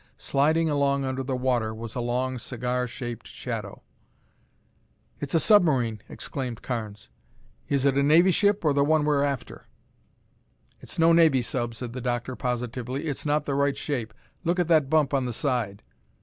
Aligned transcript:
Sliding 0.17 0.67
along 0.67 1.05
under 1.05 1.21
the 1.21 1.35
water 1.35 1.75
was 1.75 1.93
a 1.93 1.99
long 2.01 2.39
cigar 2.39 2.87
shaped 2.87 3.27
shadow. 3.27 3.83
"It's 5.19 5.35
a 5.35 5.39
submarine!" 5.39 6.01
exclaimed 6.09 6.63
Carnes. 6.63 7.09
"Is 7.69 7.85
it 7.85 7.99
a 7.99 8.01
navy 8.01 8.31
ship 8.31 8.65
or 8.65 8.73
the 8.73 8.83
one 8.83 9.05
we're 9.05 9.23
after?" 9.23 9.67
"It's 10.79 10.97
no 10.97 11.13
navy 11.13 11.43
sub," 11.43 11.75
said 11.75 11.93
the 11.93 12.01
doctor 12.01 12.35
positively. 12.35 13.05
"It's 13.05 13.27
not 13.27 13.45
the 13.45 13.53
right 13.53 13.77
shape. 13.77 14.11
Look 14.43 14.57
at 14.57 14.67
that 14.69 14.89
bump 14.89 15.13
on 15.13 15.25
the 15.25 15.33
side!" 15.33 15.83